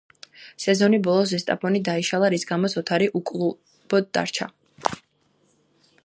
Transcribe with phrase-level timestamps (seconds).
[0.61, 4.51] სეზონის ბოლოს „ზესტაფონი“ დაიშალა, რის გამოც ოთარი უკლუბოდ დარჩა.